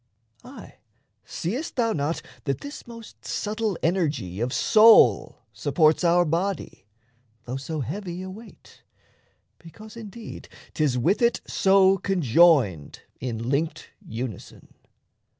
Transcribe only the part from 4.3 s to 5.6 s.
of soul